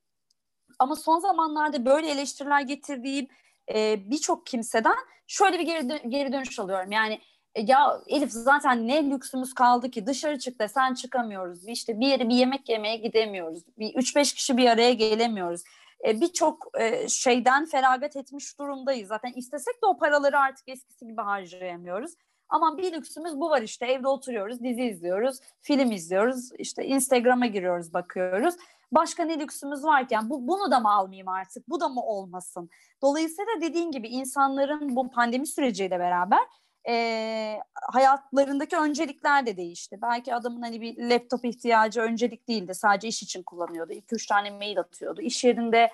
[0.79, 3.29] Ama son zamanlarda böyle eleştiriler getirdiğim
[3.75, 4.95] e, birçok kimseden
[5.27, 6.93] şöyle bir geri, dön- geri dönüş alıyorum.
[6.93, 7.21] Yani
[7.55, 11.69] e, ya Elif zaten ne lüksümüz kaldı ki dışarı çık desen çıkamıyoruz.
[11.69, 13.63] İşte bir yere bir yemek yemeye gidemiyoruz.
[13.79, 15.63] Bir 3-5 kişi bir araya gelemiyoruz.
[16.09, 19.09] E, Birçok e, şeyden feragat etmiş durumdayız.
[19.09, 22.13] Zaten istesek de o paraları artık eskisi gibi harcayamıyoruz.
[22.49, 27.95] Ama bir lüksümüz bu var işte evde oturuyoruz, dizi izliyoruz, film izliyoruz, işte Instagram'a giriyoruz,
[27.95, 28.55] bakıyoruz.
[28.93, 32.71] Başka ne lüksümüz varken bu, bunu da mı almayayım artık, bu da mı olmasın?
[33.03, 36.41] Dolayısıyla dediğin gibi insanların bu pandemi süreciyle beraber
[36.89, 39.99] e, hayatlarındaki öncelikler de değişti.
[40.03, 42.75] Belki adamın hani bir laptop ihtiyacı öncelik değildi.
[42.75, 43.93] Sadece iş için kullanıyordu.
[43.93, 45.21] 2-3 tane mail atıyordu.
[45.21, 45.91] İş yerinde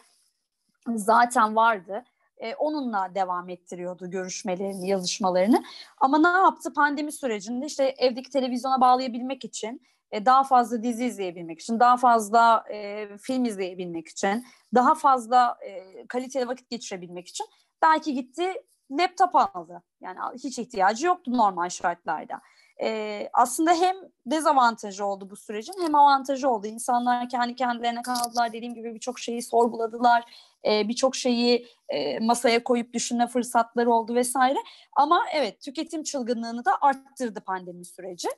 [0.94, 2.04] zaten vardı.
[2.38, 5.64] E, onunla devam ettiriyordu görüşmelerini, yazışmalarını.
[6.00, 11.60] Ama ne yaptı pandemi sürecinde işte evdeki televizyona bağlayabilmek için, e, daha fazla dizi izleyebilmek
[11.60, 17.46] için, daha fazla e, film izleyebilmek için, daha fazla e, kaliteli vakit geçirebilmek için
[17.82, 18.54] belki gitti
[18.90, 19.82] laptop aldı.
[20.00, 22.40] Yani hiç ihtiyacı yoktu normal şartlarda.
[22.82, 26.66] Ee, aslında hem dezavantajı oldu bu sürecin hem avantajı oldu.
[26.66, 28.52] İnsanlar kendi kendilerine kaldılar.
[28.52, 30.24] Dediğim gibi birçok şeyi sorguladılar.
[30.66, 34.58] Ee, birçok şeyi e, masaya koyup düşünme fırsatları oldu vesaire.
[34.96, 38.28] Ama evet tüketim çılgınlığını da arttırdı pandemi süreci.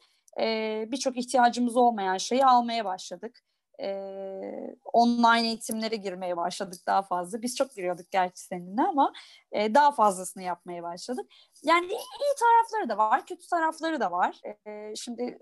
[0.41, 3.43] Ee, birçok ihtiyacımız olmayan şeyi almaya başladık
[3.83, 7.43] e, online eğitimlere girmeye başladık daha fazla.
[7.43, 9.13] Biz çok giriyorduk gerçi seninle ama
[9.53, 11.27] e, daha fazlasını yapmaya başladık.
[11.63, 14.41] Yani iyi tarafları da var, kötü tarafları da var.
[14.67, 15.39] E, şimdi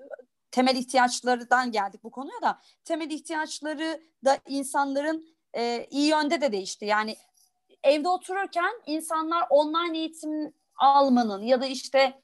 [0.50, 2.58] temel ihtiyaçlarından geldik bu konuya da.
[2.84, 6.84] Temel ihtiyaçları da insanların e, iyi yönde de değişti.
[6.84, 7.16] Yani
[7.82, 12.22] evde otururken insanlar online eğitim almanın ya da işte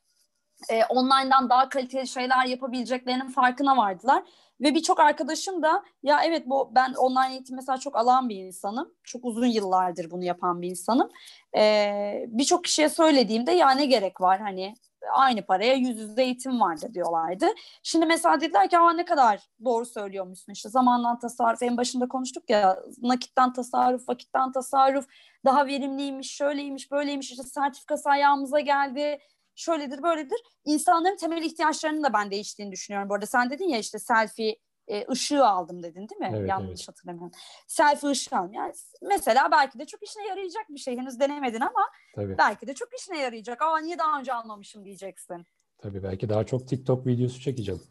[0.71, 4.23] e, online'dan daha kaliteli şeyler yapabileceklerinin farkına vardılar.
[4.61, 8.95] Ve birçok arkadaşım da ya evet bu ben online eğitim mesela çok alan bir insanım.
[9.05, 11.11] Çok uzun yıllardır bunu yapan bir insanım.
[11.57, 14.75] Ee, birçok kişiye söylediğimde ya ne gerek var hani
[15.13, 17.47] aynı paraya yüz yüze eğitim vardı diyorlardı.
[17.83, 22.79] Şimdi mesela dediler ki ne kadar doğru söylüyormuşsun işte zamandan tasarruf en başında konuştuk ya
[23.03, 25.07] nakitten tasarruf, vakitten tasarruf
[25.45, 29.19] daha verimliymiş, şöyleymiş, böyleymiş işte sertifikası ayağımıza geldi
[29.55, 30.39] şöyledir böyledir.
[30.65, 33.09] İnsanların temel ihtiyaçlarının da ben değiştiğini düşünüyorum.
[33.09, 34.57] Bu arada sen dedin ya işte selfie
[34.89, 36.33] e, ışığı aldım dedin değil mi?
[36.37, 36.89] Evet, Yanlış evet.
[36.89, 37.33] hatırlamıyorum.
[37.67, 38.53] Selfie ışığı aldım.
[38.53, 40.97] Yani mesela belki de çok işine yarayacak bir şey.
[40.97, 42.39] Henüz denemedin ama Tabii.
[42.39, 43.63] belki de çok işine yarayacak.
[43.63, 45.47] Aa niye daha önce almamışım diyeceksin.
[45.79, 47.83] Tabii belki daha çok TikTok videosu çekeceğim.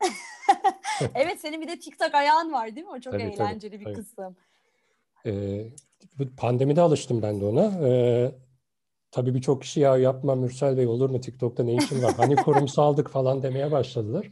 [1.14, 2.92] evet senin bir de TikTok ayağın var değil mi?
[2.92, 3.94] O çok Tabii, tabii, eğlenceli bir tabii.
[3.94, 4.36] kısım.
[5.26, 5.66] Ee,
[6.36, 7.88] pandemide alıştım ben de ona.
[7.88, 8.32] Ee,
[9.10, 12.14] tabii birçok kişi ya yapma Mürsel Bey olur mu TikTok'ta ne işin var?
[12.16, 14.26] Hani kurumsaldık falan demeye başladılar.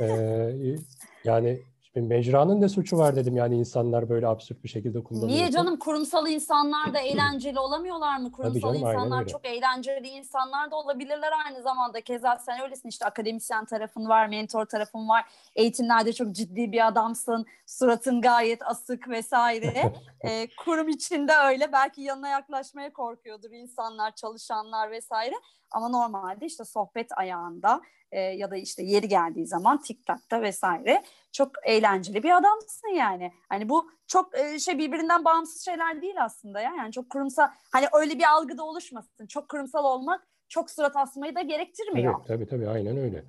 [0.00, 0.76] Ee,
[1.24, 1.60] yani
[1.94, 5.28] şimdi mecranın ne suçu var dedim yani insanlar böyle absürt bir şekilde kullanıyor.
[5.28, 8.32] Niye canım kurumsal insanlar da eğlenceli olamıyorlar mı?
[8.32, 12.00] Kurumsal canım, insanlar çok eğlenceli insanlar da olabilirler aynı zamanda.
[12.00, 15.24] Keza sen öylesin işte akademisyen tarafın var, mentor tarafın var.
[15.56, 17.46] Eğitimlerde çok ciddi bir adamsın.
[17.66, 19.92] Suratın gayet asık vesaire.
[20.24, 21.72] Ee, kurum içinde öyle.
[21.72, 25.34] Belki yanına yaklaşmaya korkuyordur insanlar, çalışanlar vesaire.
[25.74, 27.80] Ama normalde işte sohbet ayağında
[28.12, 33.32] e, ya da işte yeri geldiği zaman TikTok'ta vesaire çok eğlenceli bir adamsın yani.
[33.48, 36.72] Hani bu çok e, şey birbirinden bağımsız şeyler değil aslında ya.
[36.78, 39.26] Yani çok kurumsal hani öyle bir algı da oluşmasın.
[39.26, 42.14] Çok kurumsal olmak çok surat asmayı da gerektirmiyor.
[42.14, 43.24] Tabii tabii, tabii aynen öyle.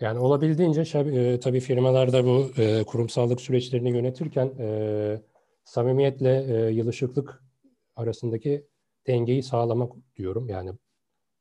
[0.00, 5.20] Yani olabildiğince şab- e, tabii firmalarda bu e, kurumsallık süreçlerini yönetirken e,
[5.64, 7.42] samimiyetle e, yılışıklık
[7.96, 8.66] arasındaki
[9.06, 10.48] dengeyi sağlamak diyorum.
[10.48, 10.70] Yani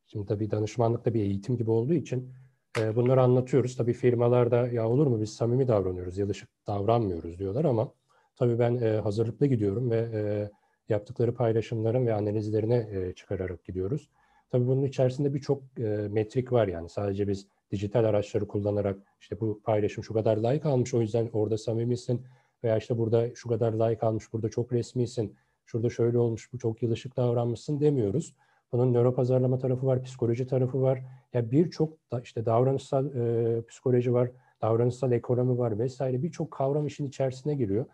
[0.08, 2.34] şimdi tabii danışmanlıkta bir eğitim gibi olduğu için
[2.80, 3.76] e, bunları anlatıyoruz.
[3.76, 7.94] Tabii firmalarda ya olur mu biz samimi davranıyoruz, yılışık davranmıyoruz diyorlar ama
[8.36, 10.50] tabii ben e, hazırlıklı gidiyorum ve e,
[10.90, 14.10] yaptıkları paylaşımların ve analizlerine e, çıkararak gidiyoruz.
[14.50, 19.62] Tabii bunun içerisinde birçok e, metrik var yani sadece biz dijital araçları kullanarak işte bu
[19.64, 22.26] paylaşım şu kadar like almış o yüzden orada samimisin
[22.64, 26.84] veya işte burada şu kadar like almış burada çok resmisin şurada şöyle olmuş bu çok
[26.84, 28.36] yılışık davranmışsın demiyoruz.
[28.72, 31.04] Bunun nöropazarlama tarafı var, psikoloji tarafı var.
[31.34, 37.08] Ya birçok da işte davranışsal e, psikoloji var, davranışsal ekonomi var vesaire birçok kavram işin
[37.08, 37.86] içerisine giriyor.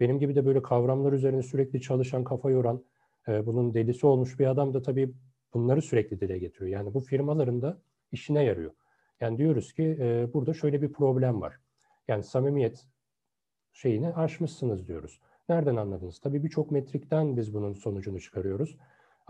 [0.00, 2.84] Benim gibi de böyle kavramlar üzerine sürekli çalışan, kafa yoran,
[3.28, 5.12] e, bunun delisi olmuş bir adam da tabii
[5.54, 6.70] bunları sürekli dile getiriyor.
[6.70, 7.78] Yani bu firmaların da
[8.12, 8.72] işine yarıyor.
[9.20, 11.60] Yani diyoruz ki e, burada şöyle bir problem var.
[12.08, 12.86] Yani samimiyet
[13.72, 15.20] şeyini aşmışsınız diyoruz.
[15.48, 16.18] Nereden anladınız?
[16.18, 18.76] Tabii birçok metrikten biz bunun sonucunu çıkarıyoruz.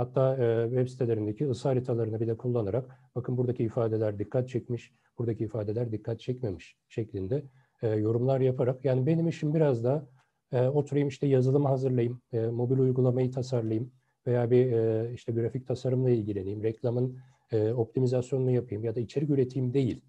[0.01, 5.93] Hatta e, web sitelerindeki ısı haritalarını bile kullanarak bakın buradaki ifadeler dikkat çekmiş, buradaki ifadeler
[5.93, 7.45] dikkat çekmemiş şeklinde
[7.83, 10.07] e, yorumlar yaparak yani benim işim biraz da
[10.53, 13.93] e, oturayım işte yazılımı hazırlayayım, e, mobil uygulamayı tasarlayayım
[14.27, 17.19] veya bir e, işte grafik tasarımla ilgileneyim, reklamın
[17.53, 20.01] e, optimizasyonunu yapayım ya da içerik üreteyim değil.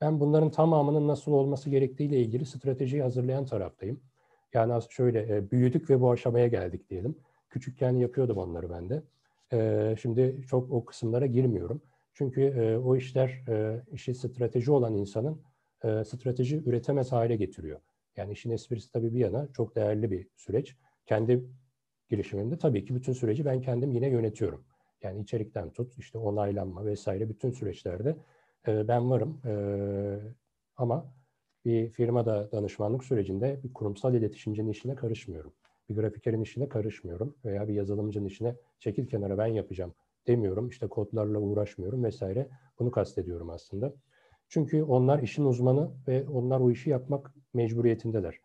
[0.00, 4.00] Ben bunların tamamının nasıl olması gerektiğiyle ilgili stratejiyi hazırlayan taraftayım.
[4.54, 7.16] Yani şöyle e, büyüdük ve bu aşamaya geldik diyelim.
[7.50, 9.02] Küçükken yapıyordum onları ben de.
[9.96, 11.82] Şimdi çok o kısımlara girmiyorum.
[12.12, 15.42] Çünkü o işler e, işi strateji olan insanın
[16.04, 17.80] strateji üretemez hale getiriyor.
[18.16, 20.76] Yani işin esprisi tabii bir yana çok değerli bir süreç.
[21.06, 21.44] Kendi
[22.08, 24.64] girişimimde tabii ki bütün süreci ben kendim yine yönetiyorum.
[25.02, 28.16] Yani içerikten tut, işte onaylanma vesaire bütün süreçlerde
[28.66, 29.40] ben varım.
[30.76, 31.14] Ama
[31.64, 35.52] bir firmada danışmanlık sürecinde bir kurumsal iletişimcinin işine karışmıyorum.
[35.90, 39.94] Bir grafikerin işine karışmıyorum veya bir yazılımcının işine çekil kenara ben yapacağım
[40.26, 40.68] demiyorum.
[40.68, 42.48] İşte kodlarla uğraşmıyorum vesaire.
[42.78, 43.94] Bunu kastediyorum aslında.
[44.48, 48.40] Çünkü onlar işin uzmanı ve onlar o işi yapmak mecburiyetindeler.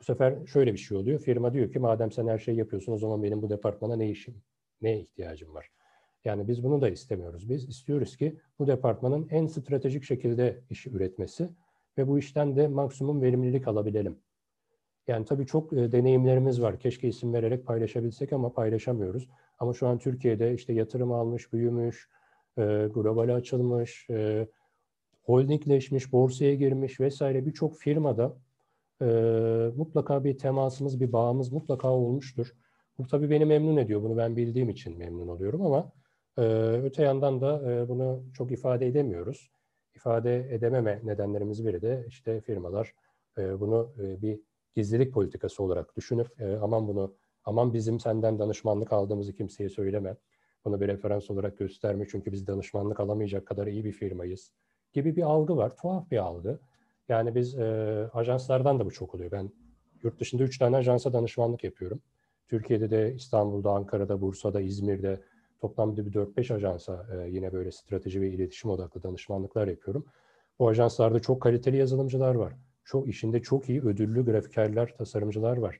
[0.00, 1.20] Bu sefer şöyle bir şey oluyor.
[1.20, 4.42] Firma diyor ki madem sen her şeyi yapıyorsun o zaman benim bu departmana ne işim,
[4.82, 5.70] ne ihtiyacım var?
[6.24, 7.48] Yani biz bunu da istemiyoruz.
[7.48, 11.48] Biz istiyoruz ki bu departmanın en stratejik şekilde işi üretmesi
[11.98, 14.18] ve bu işten de maksimum verimlilik alabilelim.
[15.08, 16.78] Yani tabii çok e, deneyimlerimiz var.
[16.78, 19.28] Keşke isim vererek paylaşabilsek ama paylaşamıyoruz.
[19.58, 22.08] Ama şu an Türkiye'de işte yatırım almış, büyümüş,
[22.58, 22.62] e,
[22.94, 24.48] globale açılmış, e,
[25.22, 28.36] holdingleşmiş, borsaya girmiş vesaire birçok firmada
[29.02, 29.06] e,
[29.76, 32.54] mutlaka bir temasımız, bir bağımız mutlaka olmuştur.
[32.98, 34.02] Bu tabii beni memnun ediyor.
[34.02, 35.92] Bunu ben bildiğim için memnun oluyorum ama
[36.38, 36.42] e,
[36.84, 39.50] öte yandan da e, bunu çok ifade edemiyoruz.
[39.94, 42.94] İfade edememe nedenlerimiz biri de işte firmalar
[43.38, 44.40] e, bunu e, bir
[44.76, 50.16] gizlilik politikası olarak düşünüp e, aman bunu aman bizim senden danışmanlık aldığımızı kimseye söyleme.
[50.64, 54.52] Bunu bir referans olarak gösterme çünkü biz danışmanlık alamayacak kadar iyi bir firmayız
[54.92, 55.76] gibi bir algı var.
[55.76, 56.58] Tuhaf bir algı.
[57.08, 59.30] Yani biz e, ajanslardan da bu çok oluyor.
[59.30, 59.50] Ben
[60.02, 62.00] yurt dışında üç tane ajansa danışmanlık yapıyorum.
[62.48, 65.20] Türkiye'de de İstanbul'da, Ankara'da, Bursa'da, İzmir'de
[65.60, 70.06] toplamda bir 4-5 ajansa e, yine böyle strateji ve iletişim odaklı danışmanlıklar yapıyorum.
[70.58, 72.52] Bu ajanslarda çok kaliteli yazılımcılar var.
[72.86, 75.78] Çok işinde çok iyi ödüllü grafikerler, tasarımcılar var.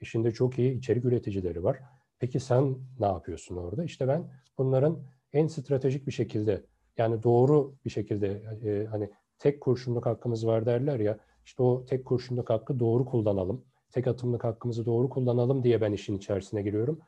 [0.00, 1.80] İşinde çok iyi içerik üreticileri var.
[2.18, 3.84] Peki sen ne yapıyorsun orada?
[3.84, 6.64] İşte ben bunların en stratejik bir şekilde
[6.96, 11.18] yani doğru bir şekilde e, hani tek kurşunluk hakkımız var derler ya.
[11.44, 13.64] İşte o tek kurşunluk hakkı doğru kullanalım.
[13.92, 17.00] Tek atımlık hakkımızı doğru kullanalım diye ben işin içerisine giriyorum.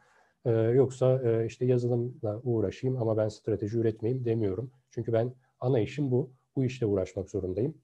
[0.44, 4.70] Ee, yoksa e, işte yazılımla uğraşayım ama ben strateji üretmeyeyim demiyorum.
[4.90, 6.30] Çünkü ben ana işim bu.
[6.56, 7.74] Bu işle uğraşmak zorundayım.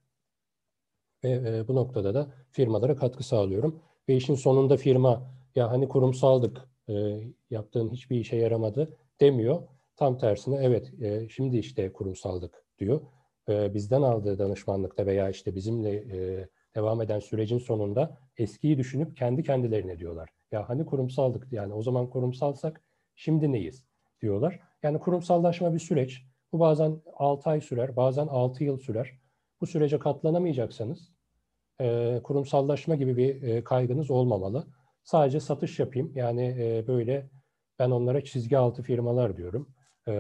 [1.25, 3.83] Ve e, bu noktada da firmalara katkı sağlıyorum.
[4.09, 9.63] Ve işin sonunda firma ya hani kurumsaldık, e, yaptığın hiçbir işe yaramadı demiyor.
[9.97, 13.01] Tam tersine evet e, şimdi işte kurumsaldık diyor.
[13.49, 19.43] E, bizden aldığı danışmanlıkta veya işte bizimle e, devam eden sürecin sonunda eskiyi düşünüp kendi
[19.43, 20.31] kendilerine diyorlar.
[20.53, 22.83] Ya hani kurumsaldık yani o zaman kurumsalsak
[23.15, 23.85] şimdi neyiz
[24.21, 24.61] diyorlar.
[24.83, 26.23] Yani kurumsallaşma bir süreç.
[26.53, 29.19] Bu bazen 6 ay sürer, bazen 6 yıl sürer.
[29.61, 31.13] Bu sürece katlanamayacaksanız
[31.81, 34.67] e, kurumsallaşma gibi bir e, kaygınız olmamalı.
[35.05, 36.13] Sadece satış yapayım.
[36.15, 37.31] Yani e, böyle
[37.79, 39.75] ben onlara çizgi altı firmalar diyorum.
[40.07, 40.13] E,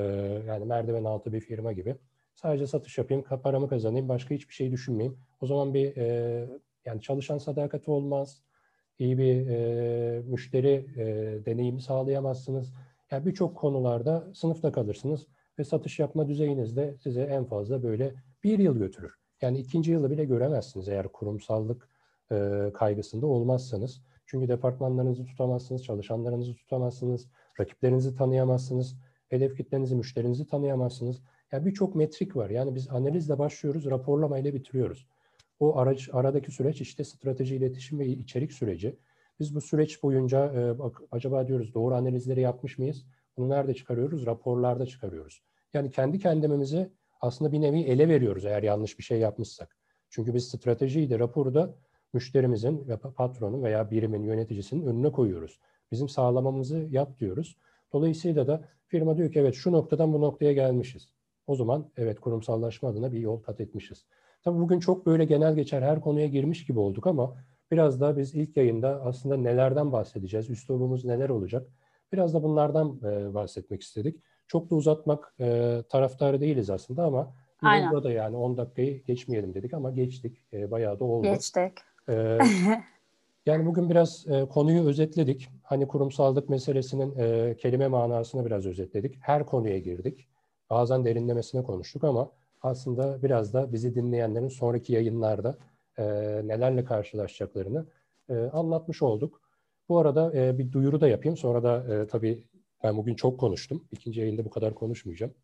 [0.46, 1.96] yani merdiven altı bir firma gibi.
[2.35, 5.18] Sadece satış yapayım, paramı kazanayım, başka hiçbir şey düşünmeyeyim.
[5.40, 6.49] O zaman bir e,
[6.85, 8.42] yani çalışan sadakati olmaz,
[8.99, 11.05] iyi bir e, müşteri e,
[11.46, 12.72] deneyimi sağlayamazsınız.
[13.11, 15.27] Yani birçok konularda sınıfta kalırsınız
[15.59, 19.26] ve satış yapma düzeyiniz de size en fazla böyle bir yıl götürür.
[19.42, 21.88] Yani ikinci yılı bile göremezsiniz eğer kurumsallık
[22.33, 24.03] e, kaygısında olmazsanız.
[24.27, 27.29] Çünkü departmanlarınızı tutamazsınız, çalışanlarınızı tutamazsınız,
[27.61, 28.96] rakiplerinizi tanıyamazsınız,
[29.29, 31.22] hedef kitlenizi, müşterinizi tanıyamazsınız.
[31.53, 32.51] Yani birçok metrik var.
[32.51, 35.07] Yani biz analizle başlıyoruz, raporlamayla bitiriyoruz.
[35.61, 38.99] O araç, aradaki süreç işte strateji, iletişim ve içerik süreci.
[39.40, 43.07] Biz bu süreç boyunca e, bak, acaba diyoruz doğru analizleri yapmış mıyız?
[43.37, 44.27] Bunu nerede çıkarıyoruz?
[44.27, 45.42] Raporlarda çıkarıyoruz.
[45.75, 49.76] Yani kendi kendimizi aslında bir nevi ele veriyoruz eğer yanlış bir şey yapmışsak.
[50.11, 51.74] Çünkü biz stratejiyi de raporu da
[52.12, 55.61] müşterimizin ve patronun veya birimin yöneticisinin önüne koyuyoruz.
[55.92, 57.57] Bizim sağlamamızı yap diyoruz.
[57.92, 61.09] Dolayısıyla da firma diyor ki evet şu noktadan bu noktaya gelmişiz.
[61.46, 64.07] O zaman evet kurumsallaşma adına bir yol kat etmişiz.
[64.42, 67.37] Tabii bugün çok böyle genel geçer her konuya girmiş gibi olduk ama
[67.70, 71.68] biraz da biz ilk yayında aslında nelerden bahsedeceğiz, üslubumuz neler olacak?
[72.12, 73.02] Biraz da bunlardan
[73.35, 74.22] bahsetmek istedik.
[74.49, 77.33] Çok da uzatmak e, taraftarı değiliz aslında ama
[77.63, 77.93] Aynen.
[77.93, 80.45] Burada yani 10 dakikayı geçmeyelim dedik ama geçtik.
[80.53, 81.27] E, bayağı da oldu.
[81.27, 81.73] Geçtik.
[82.09, 82.39] E,
[83.47, 85.49] yani bugün biraz e, konuyu özetledik.
[85.63, 89.17] Hani kurumsallık meselesinin e, kelime manasını biraz özetledik.
[89.21, 90.29] Her konuya girdik.
[90.71, 92.31] Bazen derinlemesine konuştuk ama
[92.63, 95.59] aslında biraz da bizi dinleyenlerin sonraki yayınlarda
[95.99, 96.05] e,
[96.45, 97.87] nelerle karşılaşacaklarını
[98.29, 99.41] e, anlatmış olduk.
[99.89, 101.37] Bu arada e, bir duyuru da yapayım.
[101.37, 102.45] Sonra da e, tabii
[102.87, 103.85] ben bugün çok konuştum.
[103.92, 105.35] İkinci yayında bu kadar konuşmayacağım.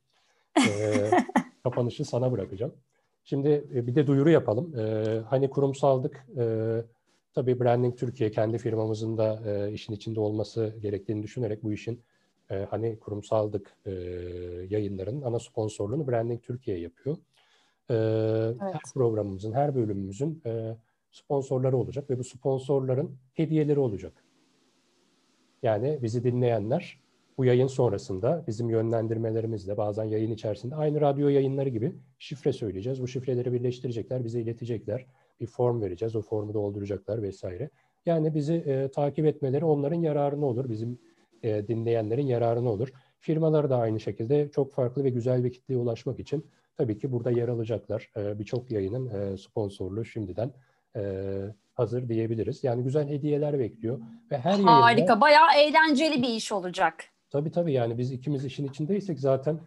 [0.58, 1.10] E,
[1.62, 2.74] kapanışı sana bırakacağım.
[3.24, 4.78] Şimdi e, bir de duyuru yapalım.
[4.78, 6.44] E, hani kurumsaldık, e,
[7.34, 12.00] tabii Branding Türkiye kendi firmamızın da e, işin içinde olması gerektiğini düşünerek bu işin
[12.50, 13.90] e, hani kurumsaldık e,
[14.70, 17.16] yayınların ana sponsorluğunu Branding Türkiye yapıyor.
[17.90, 18.60] E, evet.
[18.60, 20.76] Her programımızın, her bölümümüzün e,
[21.10, 24.12] sponsorları olacak ve bu sponsorların hediyeleri olacak.
[25.62, 27.02] Yani bizi dinleyenler
[27.38, 33.02] bu yayın sonrasında bizim yönlendirmelerimizle bazen yayın içerisinde aynı radyo yayınları gibi şifre söyleyeceğiz.
[33.02, 35.06] Bu şifreleri birleştirecekler, bize iletecekler.
[35.40, 37.70] Bir form vereceğiz, o formu dolduracaklar vesaire.
[38.06, 40.98] Yani bizi e, takip etmeleri onların yararına olur, bizim
[41.42, 42.92] e, dinleyenlerin yararına olur.
[43.18, 47.30] Firmalar da aynı şekilde çok farklı ve güzel bir kitleye ulaşmak için tabii ki burada
[47.30, 48.10] yer alacaklar.
[48.16, 50.52] E, Birçok yayının e, sponsorluğu şimdiden
[50.96, 51.02] e,
[51.74, 52.64] hazır diyebiliriz.
[52.64, 54.82] Yani güzel hediyeler bekliyor ve her yayında...
[54.82, 57.11] Harika, bayağı eğlenceli bir iş olacak.
[57.32, 59.60] Tabii tabii yani biz ikimiz işin içindeysek zaten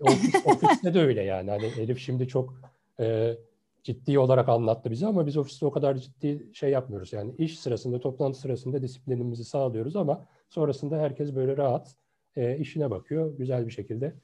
[0.00, 1.50] ofis, ofiste de öyle yani.
[1.50, 2.54] Hani Elif şimdi çok
[3.00, 3.36] e,
[3.82, 7.12] ciddi olarak anlattı bize ama biz ofiste o kadar ciddi şey yapmıyoruz.
[7.12, 11.94] Yani iş sırasında, toplantı sırasında disiplinimizi sağlıyoruz ama sonrasında herkes böyle rahat
[12.36, 13.38] e, işine bakıyor.
[13.38, 14.14] Güzel bir şekilde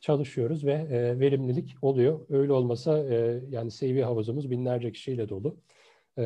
[0.00, 2.20] çalışıyoruz ve e, verimlilik oluyor.
[2.30, 5.56] Öyle olmasa e, yani CV havuzumuz binlerce kişiyle dolu.
[6.18, 6.24] E,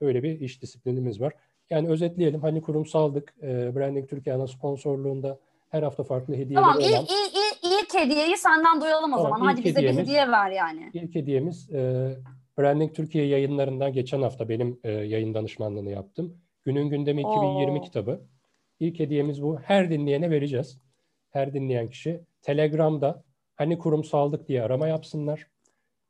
[0.00, 1.32] öyle bir iş disiplinimiz var.
[1.70, 2.40] Yani özetleyelim.
[2.40, 3.34] Hani kurumsaldık.
[3.42, 6.90] E, Branding Türkiye ana sponsorluğunda her hafta farklı hediyeleri tamam, olan.
[6.90, 7.04] Tamam.
[7.04, 9.46] İlk, ilk, ilk hediyeyi senden duyalım o tamam, zaman.
[9.46, 10.90] Hadi bize bir hediye ver yani.
[10.94, 12.10] İlk hediyemiz e,
[12.58, 16.36] Branding Türkiye yayınlarından geçen hafta benim e, yayın danışmanlığını yaptım.
[16.64, 17.82] Günün Gündemi 2020 Oo.
[17.82, 18.20] kitabı.
[18.80, 19.58] İlk hediyemiz bu.
[19.58, 20.78] Her dinleyene vereceğiz.
[21.30, 23.22] Her dinleyen kişi Telegram'da
[23.56, 25.46] hani kurumsaldık diye arama yapsınlar.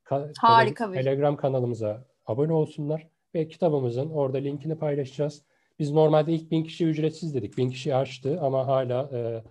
[0.05, 0.95] Ka- Harika bir.
[0.95, 5.43] Telegram kanalımıza abone olsunlar ve kitabımızın orada linkini paylaşacağız.
[5.81, 7.59] Biz normalde ilk bin kişi ücretsiz dedik.
[7.59, 9.43] Bin kişi açtı ama hala e,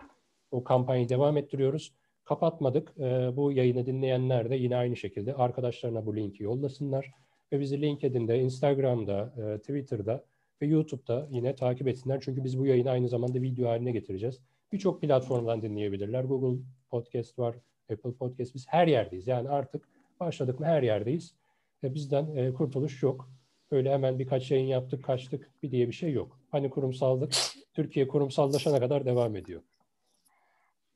[0.51, 1.93] o kampanyayı devam ettiriyoruz.
[2.25, 2.93] Kapatmadık.
[2.99, 7.11] E, bu yayını dinleyenler de yine aynı şekilde arkadaşlarına bu linki yollasınlar.
[7.51, 10.23] Ve bizi LinkedIn'de, Instagram'da, e, Twitter'da
[10.61, 12.21] ve YouTube'da yine takip etsinler.
[12.21, 14.39] Çünkü biz bu yayını aynı zamanda video haline getireceğiz.
[14.71, 16.23] Birçok platformdan dinleyebilirler.
[16.23, 17.55] Google Podcast var,
[17.91, 18.55] Apple Podcast.
[18.55, 19.27] Biz her yerdeyiz.
[19.27, 19.87] Yani artık
[20.19, 21.35] başladık mı her yerdeyiz.
[21.83, 23.29] E, bizden e, kurtuluş yok.
[23.71, 26.39] Öyle hemen birkaç yayın yaptık, kaçtık bir diye bir şey yok.
[26.51, 27.33] Hani kurumsallık
[27.73, 29.61] Türkiye kurumsallaşana kadar devam ediyor.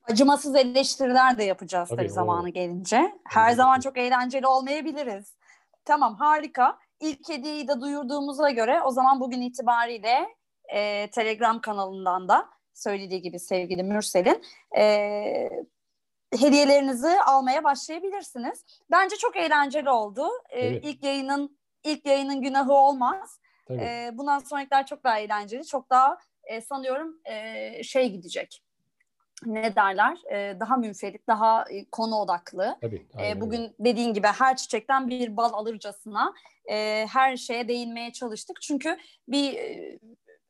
[0.04, 3.14] Acımasız eleştiriler de yapacağız tabii, tabii zamanı gelince.
[3.24, 3.58] Her evet.
[3.58, 5.34] zaman çok eğlenceli olmayabiliriz.
[5.86, 6.78] Tamam harika.
[7.00, 10.28] İlk hediyeyi de duyurduğumuza göre o zaman bugün itibariyle
[10.74, 14.44] e, Telegram kanalından da söylediği gibi sevgili Mürsel'in
[14.78, 14.86] e,
[16.40, 18.66] hediyelerinizi almaya başlayabilirsiniz.
[18.92, 20.28] Bence çok eğlenceli oldu.
[20.50, 20.86] E, evet.
[20.86, 23.40] İlk yayının ilk yayının günahı olmaz.
[23.70, 28.64] E, bundan sonrakiler çok daha eğlenceli, çok daha e, sanıyorum e, şey gidecek.
[29.46, 30.18] Ne derler?
[30.32, 32.78] E, daha münferit, daha e, konu odaklı.
[32.82, 36.34] Tabii, e, bugün dediğin gibi her çiçekten bir bal alırcasına
[36.72, 38.62] e, her şeye değinmeye çalıştık.
[38.62, 40.00] Çünkü bir e,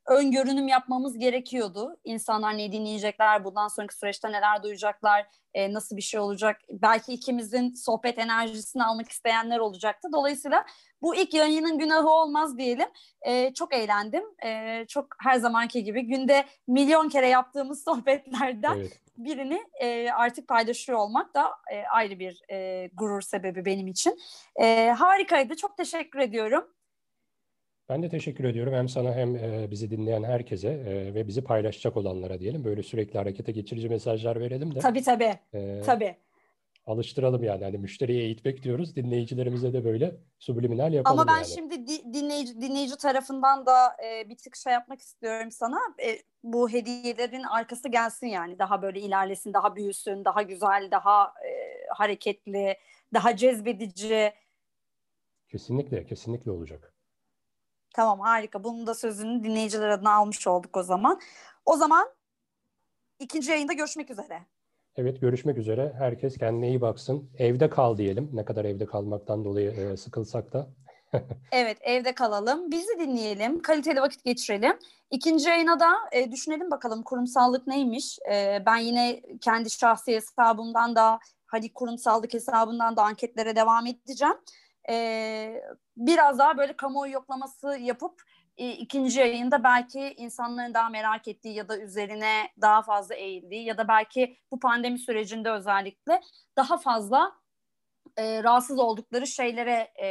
[0.06, 1.96] öngörünüm yapmamız gerekiyordu.
[2.04, 6.60] İnsanlar ne dinleyecekler, bundan sonraki süreçte neler duyacaklar, e, nasıl bir şey olacak.
[6.70, 10.08] Belki ikimizin sohbet enerjisini almak isteyenler olacaktı.
[10.12, 10.66] Dolayısıyla
[11.02, 12.88] bu ilk yayının günahı olmaz diyelim.
[13.22, 14.24] E, çok eğlendim.
[14.44, 19.00] E, çok her zamanki gibi günde milyon kere yaptığımız sohbetlerden evet.
[19.16, 24.18] birini e, artık paylaşıyor olmak da e, ayrı bir e, gurur sebebi benim için.
[24.56, 25.56] E, harikaydı.
[25.56, 26.73] Çok teşekkür ediyorum.
[27.88, 29.34] Ben de teşekkür ediyorum hem sana hem
[29.70, 32.64] bizi dinleyen herkese ve bizi paylaşacak olanlara diyelim.
[32.64, 34.78] Böyle sürekli harekete geçirici mesajlar verelim de.
[34.78, 35.34] Tabii tabii.
[35.54, 36.16] E, tabii.
[36.86, 37.64] Alıştıralım yani.
[37.64, 38.96] Hani müşteriye eğitmek diyoruz.
[38.96, 41.46] Dinleyicilerimize de böyle subliminal yapalım Ama ben yani.
[41.46, 45.78] şimdi di- dinleyici, dinleyici tarafından da e, bir tık şey yapmak istiyorum sana.
[46.06, 48.58] E, bu hediyelerin arkası gelsin yani.
[48.58, 51.50] Daha böyle ilerlesin, daha büyüsün, daha güzel, daha e,
[51.94, 52.76] hareketli,
[53.14, 54.32] daha cezbedici.
[55.48, 56.93] Kesinlikle, kesinlikle olacak.
[57.94, 58.64] Tamam harika.
[58.64, 61.20] Bunun da sözünü dinleyiciler adına almış olduk o zaman.
[61.66, 62.08] O zaman
[63.18, 64.42] ikinci yayında görüşmek üzere.
[64.96, 65.92] Evet görüşmek üzere.
[65.98, 67.30] Herkes kendine iyi baksın.
[67.38, 68.30] Evde kal diyelim.
[68.32, 70.66] Ne kadar evde kalmaktan dolayı e, sıkılsak da.
[71.52, 72.70] evet evde kalalım.
[72.70, 73.62] Bizi dinleyelim.
[73.62, 74.78] Kaliteli vakit geçirelim.
[75.10, 78.18] İkinci yayına da e, düşünelim bakalım kurumsallık neymiş.
[78.32, 81.18] E, ben yine kendi şahsi hesabımdan da
[81.54, 84.34] Hadi kurumsallık hesabından da anketlere devam edeceğim.
[84.90, 85.62] E,
[85.96, 88.22] biraz daha böyle kamuoyu yoklaması yapıp
[88.56, 93.78] e, ikinci yayında belki insanların daha merak ettiği ya da üzerine daha fazla eğildiği ya
[93.78, 96.20] da belki bu pandemi sürecinde özellikle
[96.56, 97.32] daha fazla
[98.16, 100.06] e, rahatsız oldukları şeylere e,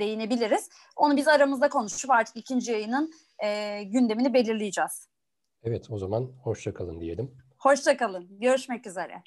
[0.00, 0.68] değinebiliriz.
[0.96, 3.10] Onu biz aramızda konuşup artık ikinci yayının
[3.44, 5.08] e, gündemini belirleyeceğiz.
[5.62, 7.36] Evet o zaman hoşçakalın diyelim.
[7.58, 8.40] Hoşçakalın.
[8.40, 9.22] Görüşmek üzere.